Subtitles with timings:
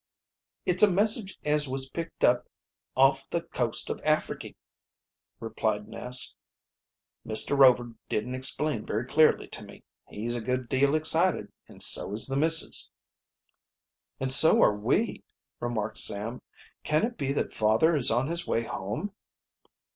[0.65, 2.49] "It's a message as was picked up
[2.97, 4.55] off the coast of Africky,"
[5.39, 6.33] replied Ness.
[7.23, 7.55] "Mr.
[7.55, 9.83] Rover didn't explain very clearly to me.
[10.07, 12.89] He's a good deal excited, and so is the missus."
[14.19, 15.23] "And so are we,"
[15.59, 16.41] remarked Sam.
[16.83, 19.13] "Can it be that father is on his way home?"